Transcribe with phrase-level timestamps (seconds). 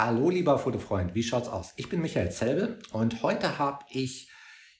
[0.00, 1.72] Hallo lieber Fotofreund, wie schaut's aus?
[1.74, 4.30] Ich bin Michael Zelbe und heute habe ich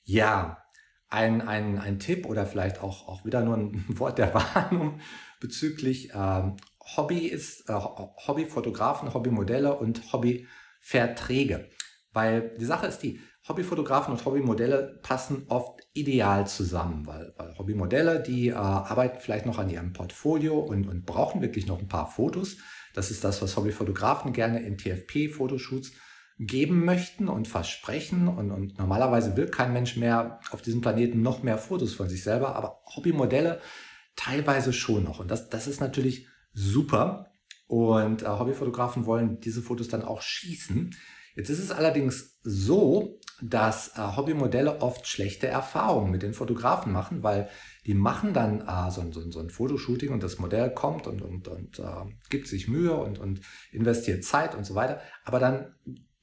[0.04, 0.62] ja
[1.08, 5.00] ein, ein, ein Tipp oder vielleicht auch, auch wieder nur ein Wort der Warnung
[5.40, 6.56] bezüglich ähm,
[6.96, 11.68] Hobby ist, äh, Hobbyfotografen, Hobbymodelle und Hobbyverträge.
[12.12, 18.22] Weil die Sache ist die, Hobbyfotografen und Hobbymodelle passen oft ideal zusammen, weil, weil Hobbymodelle,
[18.22, 22.08] die äh, arbeiten vielleicht noch an ihrem Portfolio und, und brauchen wirklich noch ein paar
[22.08, 22.58] Fotos.
[22.98, 25.92] Das ist das, was Hobbyfotografen gerne in TFP-Fotoshoots
[26.40, 28.26] geben möchten und versprechen.
[28.26, 32.24] Und, und normalerweise will kein Mensch mehr auf diesem Planeten noch mehr Fotos von sich
[32.24, 33.60] selber, aber Hobbymodelle
[34.16, 35.20] teilweise schon noch.
[35.20, 37.34] Und das, das ist natürlich super.
[37.68, 40.92] Und äh, Hobbyfotografen wollen diese Fotos dann auch schießen.
[41.36, 47.22] Jetzt ist es allerdings so, dass äh, Hobbymodelle oft schlechte Erfahrungen mit den Fotografen machen,
[47.22, 47.48] weil
[47.86, 51.48] die machen dann äh, so, so, so, ein Fotoshooting und das Modell kommt und, und,
[51.48, 51.84] und äh,
[52.30, 55.74] gibt sich Mühe und, und investiert Zeit und so weiter, aber dann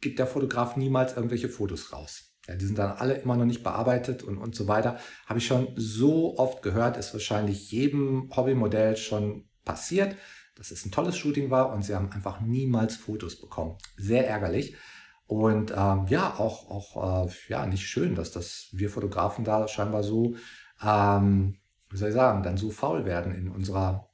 [0.02, 2.36] gibt der Fotograf niemals irgendwelche Fotos raus.
[2.48, 5.00] Ja, die sind dann alle immer noch nicht bearbeitet und, und so weiter.
[5.26, 10.16] Habe ich schon so oft gehört, ist wahrscheinlich jedem Hobbymodell schon passiert,
[10.56, 13.78] dass es ein tolles Shooting war und sie haben einfach niemals Fotos bekommen.
[13.98, 14.76] Sehr ärgerlich.
[15.28, 20.04] Und ähm, ja, auch, auch äh, ja, nicht schön, dass das wir Fotografen da scheinbar
[20.04, 20.36] so,
[20.84, 21.58] ähm,
[21.90, 24.10] wie soll ich sagen, dann so faul werden in unserer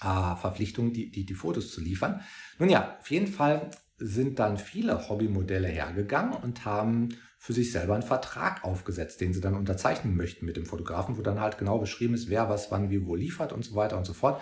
[0.00, 2.20] äh, Verpflichtung, die, die, die Fotos zu liefern.
[2.58, 7.94] Nun ja, auf jeden Fall sind dann viele Hobbymodelle hergegangen und haben für sich selber
[7.94, 11.78] einen Vertrag aufgesetzt, den sie dann unterzeichnen möchten mit dem Fotografen, wo dann halt genau
[11.78, 14.40] beschrieben ist, wer was wann wie wo liefert und so weiter und so fort.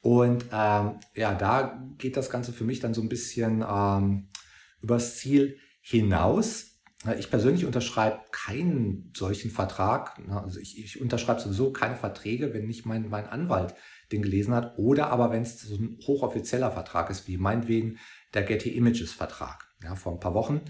[0.00, 4.28] Und ähm, ja, da geht das Ganze für mich dann so ein bisschen ähm,
[4.82, 6.80] übers Ziel hinaus.
[7.18, 10.20] Ich persönlich unterschreibe keinen solchen Vertrag.
[10.28, 13.74] Also ich, ich unterschreibe sowieso keine Verträge, wenn nicht mein, mein Anwalt
[14.12, 14.78] den gelesen hat.
[14.78, 17.98] Oder aber wenn es so ein hochoffizieller Vertrag ist, wie meinetwegen
[18.34, 19.68] der Getty Images Vertrag.
[19.82, 20.62] Ja, vor ein paar Wochen,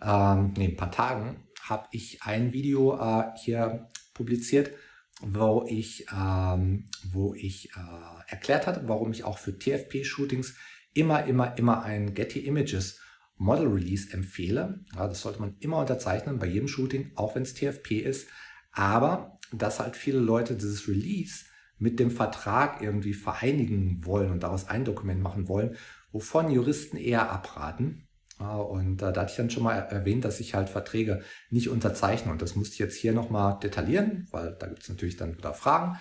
[0.00, 4.72] ähm, nee, ein paar Tagen, habe ich ein Video äh, hier publiziert,
[5.20, 10.54] wo ich, ähm, wo ich äh, erklärt hatte, warum ich auch für TFP-Shootings
[10.94, 13.00] immer, immer, immer ein Getty Images
[13.42, 14.80] Model Release empfehle.
[14.94, 18.28] Ja, das sollte man immer unterzeichnen bei jedem Shooting, auch wenn es TFP ist.
[18.72, 21.44] Aber dass halt viele Leute dieses Release
[21.78, 25.76] mit dem Vertrag irgendwie vereinigen wollen und daraus ein Dokument machen wollen,
[26.12, 28.08] wovon Juristen eher abraten.
[28.38, 32.32] Und da hatte ich dann schon mal erwähnt, dass ich halt Verträge nicht unterzeichne.
[32.32, 35.52] Und das musste ich jetzt hier nochmal detaillieren, weil da gibt es natürlich dann wieder
[35.52, 35.98] Fragen.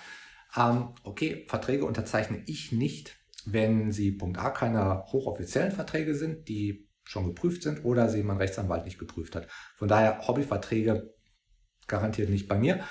[0.55, 6.90] Ähm, okay, Verträge unterzeichne ich nicht, wenn sie Punkt A keine hochoffiziellen Verträge sind, die
[7.11, 9.47] schon geprüft sind oder sie mein Rechtsanwalt nicht geprüft hat.
[9.75, 11.13] Von daher Hobbyverträge
[11.87, 12.83] garantiert nicht bei mir.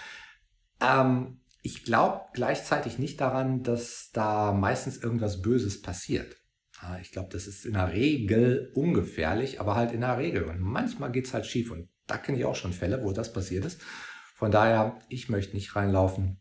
[0.80, 6.36] Ähm, ich glaube gleichzeitig nicht daran, dass da meistens irgendwas Böses passiert.
[7.02, 10.44] Ich glaube, das ist in der Regel ungefährlich, aber halt in der Regel.
[10.44, 11.70] Und manchmal geht's halt schief.
[11.70, 13.82] Und da kenne ich auch schon Fälle, wo das passiert ist.
[14.34, 16.40] Von daher, ich möchte nicht reinlaufen.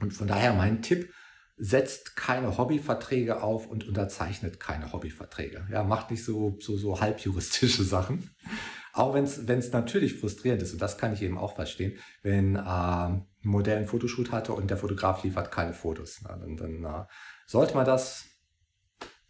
[0.00, 1.10] Und von daher mein Tipp,
[1.56, 5.66] setzt keine Hobbyverträge auf und unterzeichnet keine Hobbyverträge.
[5.70, 8.30] Ja, macht nicht so, so, so halbjuristische Sachen.
[8.92, 12.60] Auch wenn es natürlich frustrierend ist, und das kann ich eben auch verstehen, wenn äh,
[12.60, 16.20] ein Modell ein Fotoshoot hatte und der Fotograf liefert keine Fotos.
[16.22, 17.04] Na, dann dann äh,
[17.46, 18.24] sollte man das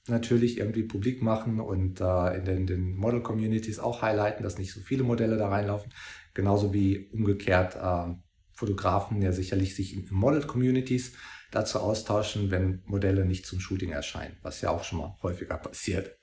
[0.07, 4.81] natürlich irgendwie publik machen und äh, in den, den Model-Communities auch highlighten, dass nicht so
[4.81, 5.93] viele Modelle da reinlaufen.
[6.35, 8.15] Genauso wie umgekehrt äh,
[8.55, 11.13] Fotografen ja sicherlich sich in Model-Communities
[11.51, 16.19] dazu austauschen, wenn Modelle nicht zum Shooting erscheinen, was ja auch schon mal häufiger passiert.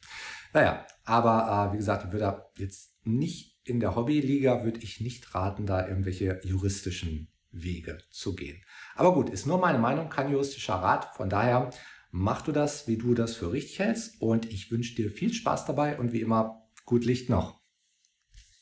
[0.54, 5.34] Naja, aber äh, wie gesagt, ich würde jetzt nicht in der Hobbyliga würde ich nicht
[5.34, 8.62] raten, da irgendwelche juristischen Wege zu gehen.
[8.96, 11.16] Aber gut, ist nur meine Meinung, kein juristischer Rat.
[11.16, 11.70] Von daher
[12.12, 14.22] mach du das, wie du das für richtig hältst.
[14.22, 17.61] Und ich wünsche dir viel Spaß dabei und wie immer gut Licht noch.